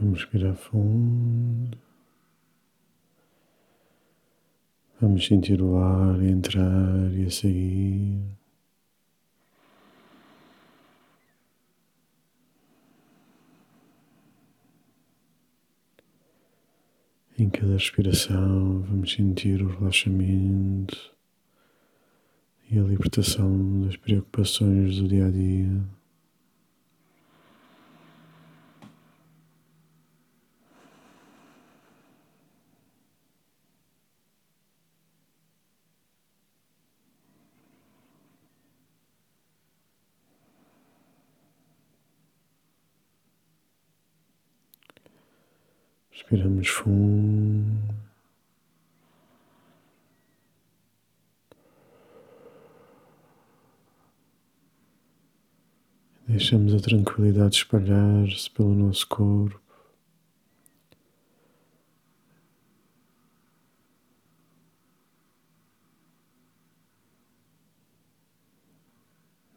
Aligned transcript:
Vamos 0.00 0.20
respirar 0.20 0.56
fundo. 0.56 1.76
Vamos 4.98 5.26
sentir 5.26 5.60
o 5.60 5.76
ar 5.76 6.22
entrar 6.22 7.12
e 7.12 7.30
sair. 7.30 8.18
Em 17.38 17.50
cada 17.50 17.74
respiração, 17.74 18.80
vamos 18.80 19.12
sentir 19.12 19.62
o 19.62 19.68
relaxamento 19.68 21.14
e 22.70 22.78
a 22.78 22.82
libertação 22.82 23.82
das 23.82 23.96
preocupações 23.96 24.96
do 24.96 25.08
dia 25.08 25.26
a 25.26 25.30
dia. 25.30 25.99
Respiramos 46.20 46.68
fundo. 46.68 47.94
Deixamos 56.28 56.74
a 56.74 56.80
tranquilidade 56.80 57.56
espalhar-se 57.56 58.50
pelo 58.50 58.74
nosso 58.74 59.08
corpo. 59.08 59.60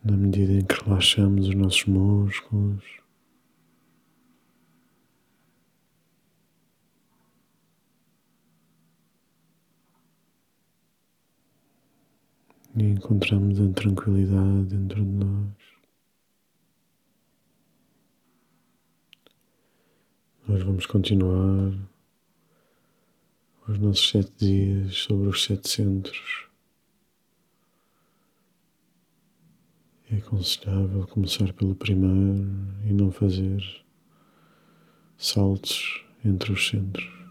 Na 0.04 0.16
medida 0.16 0.54
em 0.54 0.66
que 0.66 0.82
relaxamos 0.84 1.50
os 1.50 1.56
nossos 1.56 1.86
músculos, 1.86 3.03
e 12.76 12.84
encontramos 12.84 13.60
a 13.60 13.72
tranquilidade 13.74 14.64
dentro 14.66 15.04
de 15.04 15.12
nós. 15.12 15.52
Nós 20.48 20.64
vamos 20.64 20.86
continuar 20.86 21.74
os 23.68 23.80
nossos 23.80 24.10
sete 24.10 24.32
dias 24.38 24.96
sobre 24.96 25.30
os 25.30 25.44
sete 25.44 25.70
centros. 25.70 26.48
É 30.12 30.18
aconselhável 30.18 31.08
começar 31.08 31.54
pelo 31.54 31.76
primeiro 31.76 32.46
e 32.86 32.94
não 32.94 33.12
fazer 33.12 33.64
saltos 35.18 36.04
entre 36.26 36.52
os 36.52 36.68
centros. 36.68 37.23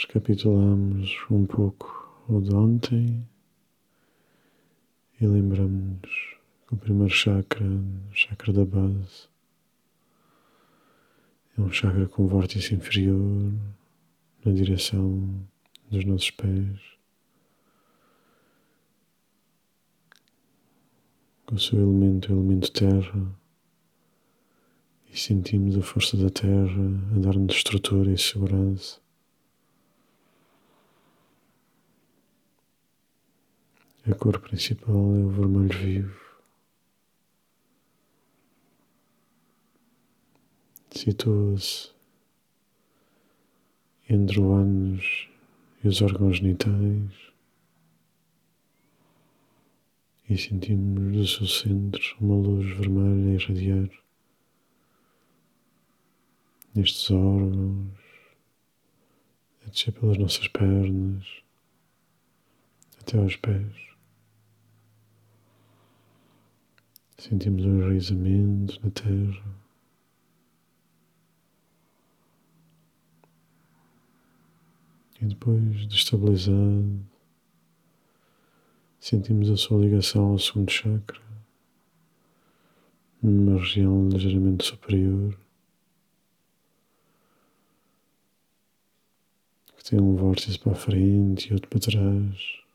Recapitulamos 0.00 1.26
um 1.28 1.44
pouco 1.44 2.24
o 2.28 2.40
de 2.40 2.54
ontem 2.54 3.26
e 5.20 5.26
lembramos 5.26 6.36
que 6.66 6.74
o 6.74 6.76
primeiro 6.76 7.12
chakra, 7.12 7.66
o 7.66 8.14
chakra 8.14 8.52
da 8.52 8.64
base, 8.64 9.28
é 11.58 11.60
um 11.60 11.72
chakra 11.72 12.06
com 12.06 12.28
vórtice 12.28 12.76
inferior 12.76 13.52
na 14.44 14.52
direção 14.52 15.44
dos 15.90 16.04
nossos 16.04 16.30
pés, 16.30 16.78
com 21.44 21.56
o 21.56 21.58
seu 21.58 21.76
elemento, 21.80 22.32
o 22.32 22.36
elemento 22.36 22.70
terra, 22.70 23.36
e 25.12 25.18
sentimos 25.18 25.76
a 25.76 25.82
força 25.82 26.16
da 26.16 26.30
terra 26.30 26.84
a 27.16 27.18
dar-nos 27.18 27.56
estrutura 27.56 28.12
e 28.12 28.16
segurança. 28.16 29.07
A 34.10 34.14
cor 34.14 34.40
principal 34.40 34.94
é 34.94 35.18
o 35.18 35.28
vermelho 35.28 35.78
vivo. 35.78 36.20
Situa-se 40.90 41.90
entre 44.08 44.40
o 44.40 44.50
ânus 44.50 45.28
e 45.84 45.88
os 45.88 46.00
órgãos 46.00 46.38
genitais 46.38 47.12
e 50.30 50.38
sentimos 50.38 51.14
do 51.14 51.26
seu 51.26 51.46
centro 51.46 52.16
uma 52.18 52.36
luz 52.36 52.66
vermelha 52.78 53.32
a 53.32 53.34
irradiar 53.34 53.90
nestes 56.74 57.10
órgãos, 57.10 57.92
a 59.66 59.68
descer 59.68 59.92
pelas 59.92 60.16
nossas 60.16 60.48
pernas 60.48 61.26
até 63.00 63.18
aos 63.18 63.36
pés. 63.36 63.87
Sentimos 67.20 67.64
um 67.64 67.78
enraizamento 67.78 68.80
na 68.80 68.92
terra. 68.92 69.58
E 75.20 75.26
depois 75.26 75.88
de 75.88 75.96
estabilizado, 75.96 77.04
sentimos 79.00 79.50
a 79.50 79.56
sua 79.56 79.80
ligação 79.80 80.26
ao 80.26 80.38
segundo 80.38 80.70
chakra, 80.70 81.20
numa 83.20 83.58
região 83.58 84.08
ligeiramente 84.08 84.64
superior, 84.64 85.36
que 89.76 89.82
tem 89.90 90.00
um 90.00 90.14
vórtice 90.14 90.56
para 90.56 90.70
a 90.70 90.76
frente 90.76 91.50
e 91.50 91.54
outro 91.54 91.68
para 91.68 91.80
trás 91.80 92.67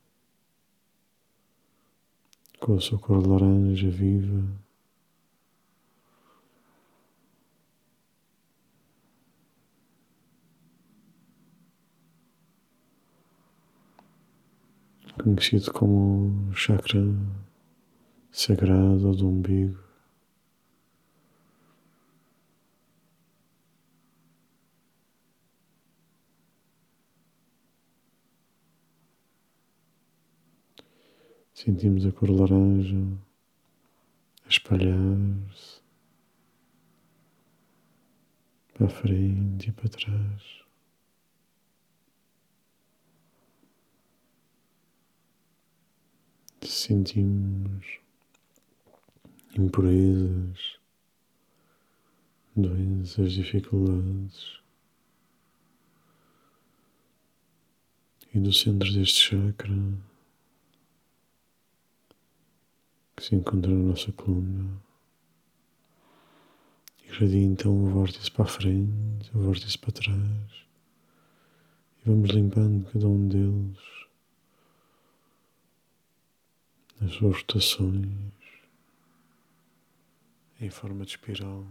com 2.64 2.76
a 2.76 2.80
sua 2.80 2.98
cor 2.98 3.22
de 3.22 3.28
laranja 3.28 3.90
viva. 3.90 4.42
Conhecido 15.22 15.74
como 15.74 16.54
chakra 16.54 17.02
sagrado 18.32 19.14
do 19.14 19.28
umbigo. 19.28 19.78
Sentimos 31.54 32.04
a 32.06 32.12
cor 32.12 32.32
laranja 32.32 32.98
a 34.44 34.50
espalhar-se 34.50 35.82
para 38.74 38.90
frente 38.90 39.70
e 39.70 39.72
para 39.72 39.88
trás. 39.88 40.64
Sentimos 46.64 48.00
impurezas, 49.56 50.80
doenças, 52.56 53.32
dificuldades. 53.32 54.60
E 58.34 58.40
do 58.40 58.52
centro 58.52 58.92
deste 58.92 59.30
chakra 59.30 60.04
que 63.24 63.30
se 63.30 63.36
encontra 63.36 63.72
na 63.72 63.92
nossa 63.92 64.12
coluna. 64.12 64.82
Irradia 67.06 67.46
então 67.46 67.72
o 67.72 67.90
vórtice 67.90 68.30
para 68.30 68.44
a 68.44 68.48
frente, 68.48 69.32
o 69.34 69.40
vórtice 69.40 69.78
para 69.78 69.94
trás. 69.94 70.52
E 72.02 72.10
vamos 72.10 72.30
limpando 72.32 72.86
cada 72.92 73.08
um 73.08 73.28
deles, 73.30 73.80
nas 77.00 77.14
suas 77.14 77.38
rotações, 77.38 78.10
em 80.60 80.70
forma 80.70 81.06
de 81.06 81.12
espiral. 81.12 81.66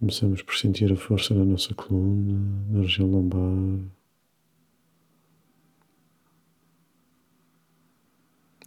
Começamos 0.00 0.40
por 0.40 0.56
sentir 0.56 0.90
a 0.90 0.96
força 0.96 1.34
na 1.34 1.44
nossa 1.44 1.74
coluna, 1.74 2.40
na 2.70 2.80
região 2.80 3.06
lombar, 3.06 3.86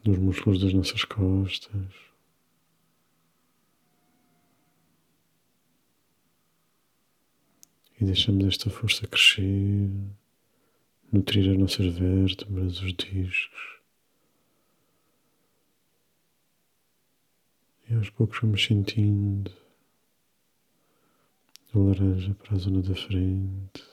nos 0.06 0.20
músculos 0.20 0.62
das 0.62 0.72
nossas 0.76 1.04
costas. 1.04 1.92
E 8.00 8.06
deixamos 8.06 8.46
esta 8.46 8.70
força 8.70 9.08
crescer, 9.08 9.90
nutrir 11.12 11.50
as 11.52 11.58
nossas 11.58 11.98
vértebras, 11.98 12.80
os 12.80 12.94
discos. 12.94 13.82
E 17.90 17.96
aos 17.96 18.12
poucos 18.12 18.40
vamos 18.40 18.64
sentindo 18.64 19.63
a 21.74 21.80
laranja 21.80 22.36
para 22.36 22.56
a 22.56 22.60
zona 22.60 22.82
da 22.82 22.96
frente. 22.96 23.84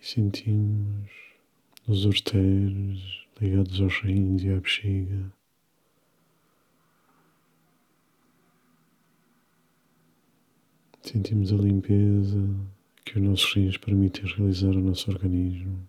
E 0.00 0.06
sentimos 0.06 1.10
os 1.86 2.04
urteiros 2.04 3.26
ligados 3.40 3.80
aos 3.80 4.00
rins 4.00 4.42
e 4.42 4.50
à 4.50 4.56
bexiga. 4.56 5.32
Sentimos 11.02 11.52
a 11.52 11.56
limpeza 11.56 12.38
que 13.04 13.18
os 13.18 13.24
nossos 13.24 13.52
rins 13.54 13.76
permitem 13.76 14.24
realizar 14.26 14.68
ao 14.68 14.82
nosso 14.82 15.10
organismo. 15.10 15.88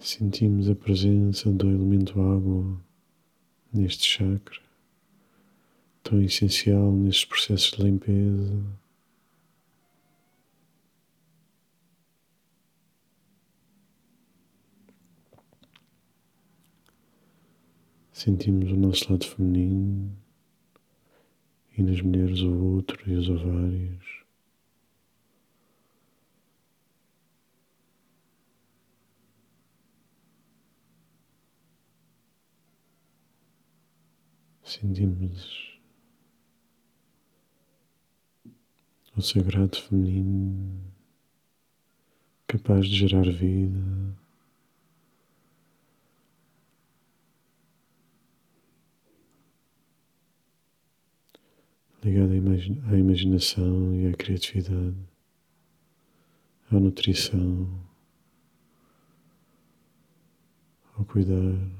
Sentimos 0.00 0.70
a 0.70 0.76
presença 0.76 1.50
do 1.50 1.68
elemento 1.68 2.20
água 2.20 2.80
neste 3.72 4.06
chakra, 4.06 4.60
tão 6.04 6.22
essencial 6.22 6.92
nestes 6.92 7.24
processos 7.24 7.72
de 7.72 7.82
limpeza. 7.82 8.64
Sentimos 18.12 18.70
o 18.70 18.76
nosso 18.76 19.10
lado 19.10 19.26
feminino 19.26 20.16
e 21.76 21.82
nas 21.82 22.00
mulheres 22.00 22.40
o 22.40 22.52
outro 22.52 22.98
e 23.10 23.16
os 23.16 23.28
ovários. 23.28 24.27
Sentimos 34.68 35.80
o 39.16 39.22
sagrado 39.22 39.78
feminino 39.78 40.92
capaz 42.46 42.86
de 42.86 42.94
gerar 42.94 43.22
vida. 43.30 44.14
Ligado 52.04 52.32
à 52.90 52.98
imaginação 52.98 53.94
e 53.94 54.06
à 54.06 54.12
criatividade, 54.12 54.94
à 56.70 56.78
nutrição, 56.78 57.66
ao 60.94 61.06
cuidar. 61.06 61.77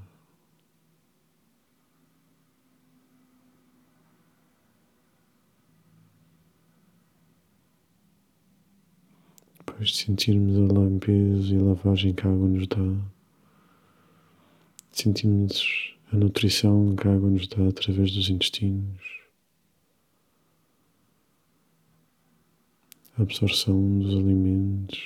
Depois 9.79 9.91
de 9.91 9.97
sentirmos 9.99 10.57
a 10.57 10.75
limpeza 10.75 11.55
e 11.55 11.57
a 11.57 11.63
lavagem 11.63 12.13
que 12.13 12.27
a 12.27 12.31
água 12.31 12.49
nos 12.49 12.67
dá, 12.67 13.11
sentimos 14.91 15.95
a 16.13 16.17
nutrição 16.17 16.97
que 16.97 17.07
a 17.07 17.15
água 17.15 17.31
nos 17.31 17.47
dá 17.47 17.69
através 17.69 18.11
dos 18.11 18.29
intestinos, 18.29 19.01
a 23.17 23.23
absorção 23.23 24.01
dos 24.01 24.17
alimentos, 24.17 25.01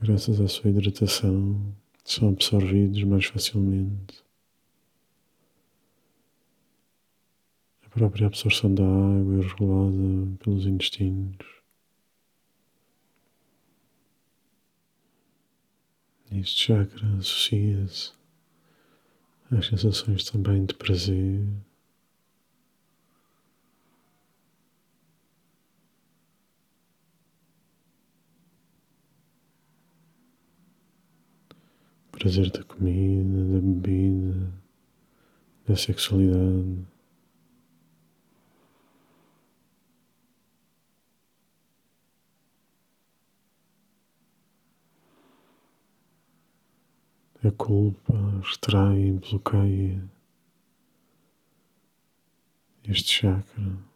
graças 0.00 0.40
à 0.40 0.48
sua 0.48 0.70
hidratação, 0.70 1.74
são 2.04 2.30
absorvidos 2.30 3.04
mais 3.04 3.26
facilmente. 3.26 4.21
Própria 7.92 8.26
absorção 8.26 8.74
da 8.74 8.82
água 8.82 9.38
é 9.38 9.48
regulada 9.48 10.36
pelos 10.42 10.66
intestinos. 10.66 11.36
Este 16.30 16.68
chakra 16.68 17.06
associa-se 17.18 18.12
às 19.50 19.66
sensações 19.66 20.24
também 20.24 20.64
de 20.64 20.74
prazer. 20.74 21.46
Prazer 32.12 32.50
da 32.50 32.64
comida, 32.64 33.44
da 33.44 33.60
bebida, 33.60 34.52
da 35.66 35.76
sexualidade. 35.76 36.91
A 47.44 47.50
culpa 47.50 48.14
extrai 48.40 49.08
e 49.08 49.12
bloqueia 49.12 50.08
este 52.84 53.20
chakra. 53.20 53.91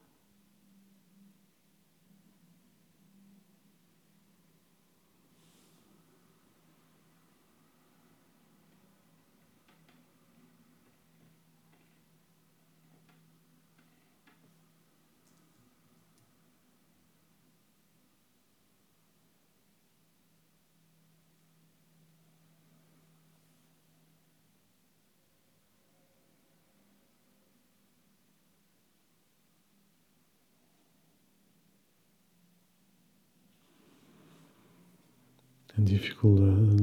Dificuldade 35.86 36.76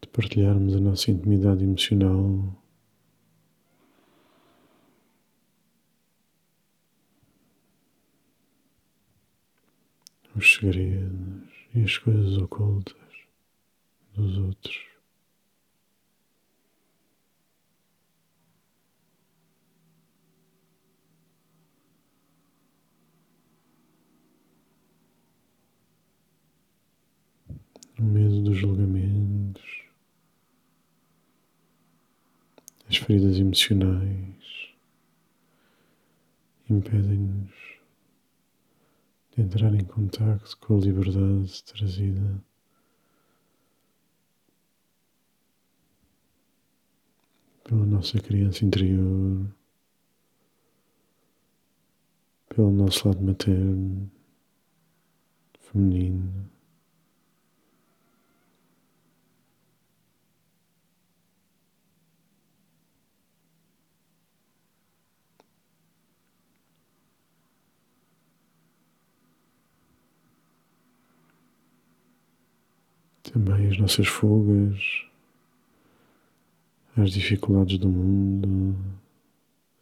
de 0.00 0.08
partilharmos 0.08 0.74
a 0.74 0.80
nossa 0.80 1.10
intimidade 1.10 1.64
emocional. 1.64 2.58
Os 10.34 10.54
segredos 10.54 11.52
e 11.74 11.82
as 11.82 11.98
coisas 11.98 12.38
ocultas 12.38 12.96
dos 14.14 14.38
outros. 14.38 14.91
O 28.02 28.04
medo 28.04 28.42
dos 28.42 28.58
julgamentos, 28.58 29.62
as 32.88 32.96
feridas 32.96 33.38
emocionais 33.38 34.74
impedem-nos 36.68 37.52
de 39.30 39.42
entrar 39.42 39.72
em 39.74 39.84
contato 39.84 40.58
com 40.58 40.76
a 40.76 40.80
liberdade 40.80 41.62
trazida 41.62 42.42
pela 47.62 47.86
nossa 47.86 48.18
criança 48.18 48.64
interior, 48.64 49.46
pelo 52.48 52.72
nosso 52.72 53.06
lado 53.06 53.22
materno, 53.22 54.10
feminino. 55.60 56.50
Também 73.22 73.68
as 73.68 73.78
nossas 73.78 74.06
fugas, 74.06 75.04
as 76.96 77.12
dificuldades 77.12 77.78
do 77.78 77.88
mundo, 77.88 78.76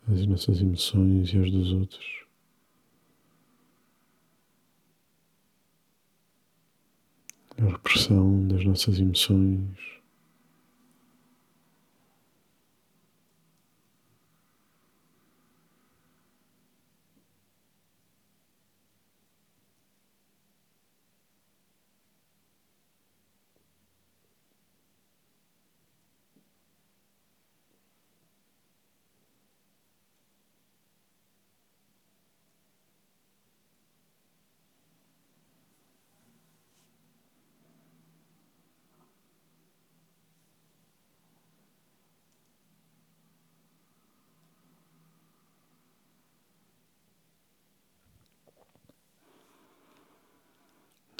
as 0.09 0.27
nossas 0.27 0.61
emoções 0.61 1.33
e 1.33 1.39
as 1.39 1.51
dos 1.51 1.73
outros. 1.73 2.21
A 7.59 7.65
repressão 7.65 8.47
das 8.49 8.65
nossas 8.65 8.99
emoções. 8.99 10.01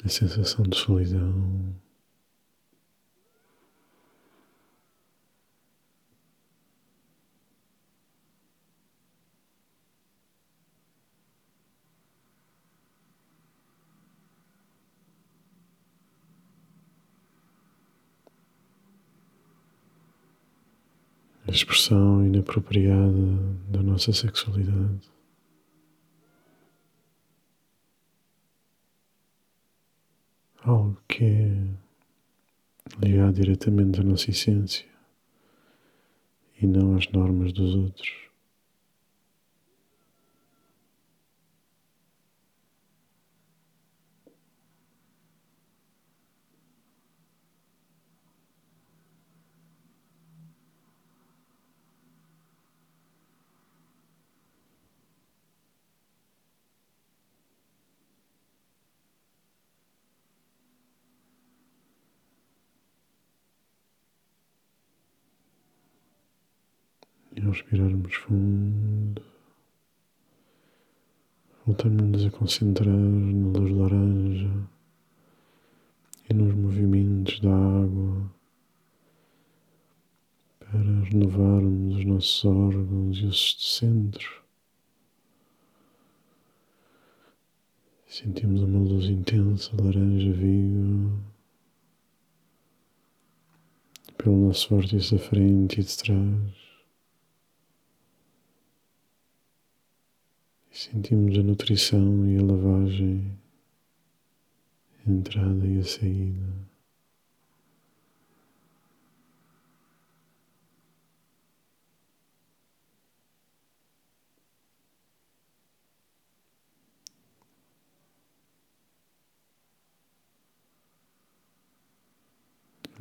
sensação 0.13 0.63
de 0.65 0.77
solidão. 0.77 1.75
A 21.47 21.51
expressão 21.51 22.25
inapropriada 22.25 23.11
da 23.67 23.81
nossa 23.83 24.13
sexualidade. 24.13 25.20
Algo 30.63 30.97
que 31.07 31.23
é 31.23 31.67
ligado 32.99 33.33
diretamente 33.33 33.99
à 33.99 34.03
nossa 34.03 34.29
essência 34.29 34.85
e 36.61 36.67
não 36.67 36.95
às 36.95 37.07
normas 37.09 37.51
dos 37.53 37.75
outros. 37.75 38.30
Respirarmos 67.51 68.15
fundo, 68.15 69.21
voltamos-nos 71.65 72.25
a 72.25 72.31
concentrar 72.31 72.87
na 72.87 73.59
luz 73.59 73.71
laranja 73.71 74.67
e 76.29 76.33
nos 76.33 76.53
movimentos 76.55 77.39
da 77.41 77.53
água 77.53 78.31
para 80.59 81.03
renovarmos 81.09 81.97
os 81.97 82.05
nossos 82.05 82.45
órgãos 82.45 83.17
e 83.17 83.25
os 83.25 83.77
centros. 83.77 84.41
Sentimos 88.07 88.61
uma 88.61 88.79
luz 88.79 89.05
intensa, 89.05 89.71
laranja 89.81 90.31
viva, 90.31 91.17
pelo 94.17 94.47
nosso 94.47 94.69
vórtice 94.69 95.15
da 95.15 95.21
frente 95.21 95.79
e 95.79 95.83
de 95.83 95.97
trás. 95.97 96.60
E 100.71 100.77
sentimos 100.77 101.37
a 101.37 101.43
nutrição 101.43 102.25
e 102.27 102.37
a 102.37 102.41
lavagem, 102.41 103.37
a 105.05 105.11
entrada 105.11 105.67
e 105.67 105.79
a 105.79 105.83
saída. 105.83 106.71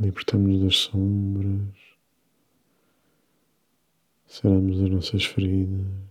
libertamos 0.00 0.62
das 0.62 0.76
sombras, 0.76 1.76
saramos 4.26 4.80
as 4.80 4.88
nossas 4.88 5.24
feridas. 5.24 6.09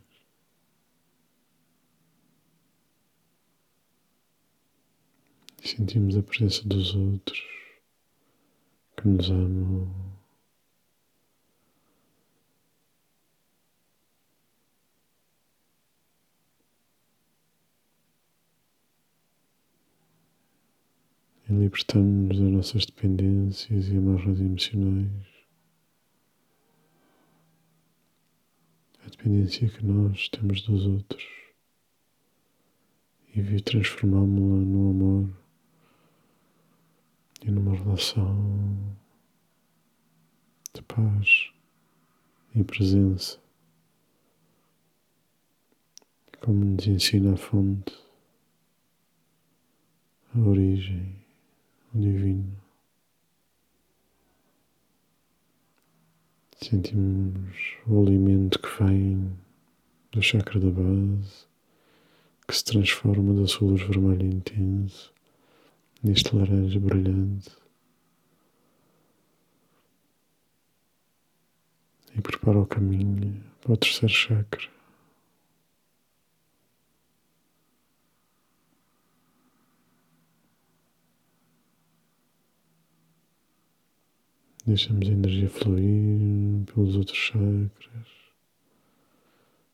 Sentimos 5.63 6.17
a 6.17 6.23
presença 6.23 6.67
dos 6.67 6.95
outros 6.95 7.43
que 8.95 9.07
nos 9.07 9.29
amam. 9.29 9.93
E 21.47 21.53
libertamos-nos 21.53 22.39
das 22.39 22.51
nossas 22.51 22.85
dependências 22.85 23.89
e 23.89 23.97
amarras 23.97 24.39
emocionais. 24.39 25.09
A 29.05 29.09
dependência 29.09 29.69
que 29.69 29.85
nós 29.85 30.29
temos 30.29 30.61
dos 30.61 30.85
outros 30.85 31.27
e 33.35 33.61
transformámo-la 33.61 34.65
no 34.65 34.89
amor 34.89 35.48
e 37.41 37.51
numa 37.51 37.75
relação 37.75 38.97
de 40.73 40.81
paz 40.81 41.51
e 42.53 42.63
presença, 42.63 43.39
como 46.41 46.65
nos 46.65 46.87
ensina 46.87 47.33
a 47.33 47.37
fonte, 47.37 47.97
a 50.35 50.39
origem, 50.39 51.15
o 51.93 51.99
divino. 51.99 52.57
Sentimos 56.61 57.77
o 57.87 58.01
alimento 58.01 58.59
que 58.59 58.83
vem 58.83 59.31
do 60.11 60.21
chakra 60.21 60.59
da 60.59 60.69
base, 60.69 61.47
que 62.45 62.55
se 62.55 62.65
transforma 62.65 63.33
da 63.33 63.47
sua 63.47 63.69
luz 63.69 63.81
vermelha 63.81 64.25
intensa 64.25 65.18
neste 66.03 66.35
laranja 66.35 66.79
brilhante 66.79 67.51
e 72.15 72.21
prepara 72.21 72.59
o 72.59 72.65
caminho 72.65 73.43
para 73.61 73.73
o 73.73 73.77
terceiro 73.77 74.13
chakra. 74.13 74.69
Deixamos 84.65 85.09
a 85.09 85.11
energia 85.11 85.49
fluir 85.49 86.65
pelos 86.65 86.95
outros 86.95 87.17
chakras. 87.17 88.07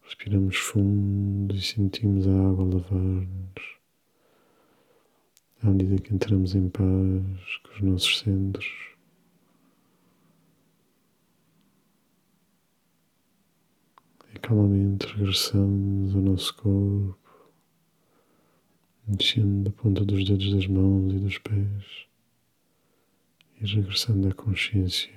Respiramos 0.03 0.55
fundo 0.55 1.53
e 1.53 1.61
sentimos 1.61 2.27
a 2.27 2.31
água 2.31 2.63
lavar-nos 2.63 3.75
à 5.65 5.71
medida 5.71 5.99
que 6.01 6.13
entramos 6.13 6.53
em 6.53 6.69
paz 6.69 6.83
com 7.63 7.69
os 7.73 7.81
nossos 7.81 8.19
centros. 8.19 8.67
E 14.33 14.39
calmamente 14.39 15.07
regressamos 15.07 16.15
ao 16.15 16.21
nosso 16.21 16.55
corpo, 16.55 17.17
mexendo 19.07 19.63
da 19.63 19.71
ponta 19.71 20.05
dos 20.05 20.23
dedos 20.25 20.53
das 20.53 20.67
mãos 20.67 21.13
e 21.13 21.19
dos 21.19 21.37
pés 21.39 22.05
e 23.59 23.65
regressando 23.65 24.27
à 24.27 24.33
consciência 24.33 25.13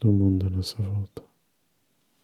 do 0.00 0.12
mundo 0.12 0.46
à 0.46 0.50
nossa 0.50 0.82
volta. 0.82 1.35